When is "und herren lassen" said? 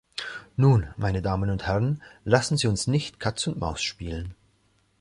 1.51-2.57